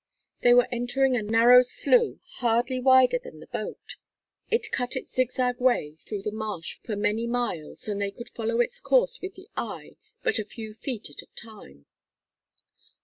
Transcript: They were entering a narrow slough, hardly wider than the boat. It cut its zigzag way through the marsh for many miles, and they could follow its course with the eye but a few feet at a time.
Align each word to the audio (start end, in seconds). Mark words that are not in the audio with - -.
They 0.41 0.55
were 0.55 0.67
entering 0.71 1.15
a 1.15 1.21
narrow 1.21 1.61
slough, 1.61 2.17
hardly 2.37 2.79
wider 2.79 3.19
than 3.23 3.39
the 3.39 3.45
boat. 3.45 3.97
It 4.49 4.71
cut 4.71 4.95
its 4.95 5.11
zigzag 5.13 5.59
way 5.61 5.93
through 5.99 6.23
the 6.23 6.31
marsh 6.31 6.79
for 6.83 6.95
many 6.95 7.27
miles, 7.27 7.87
and 7.87 8.01
they 8.01 8.09
could 8.09 8.29
follow 8.29 8.59
its 8.61 8.79
course 8.79 9.21
with 9.21 9.35
the 9.35 9.49
eye 9.55 9.97
but 10.23 10.39
a 10.39 10.43
few 10.43 10.73
feet 10.73 11.11
at 11.11 11.21
a 11.21 11.27
time. 11.35 11.85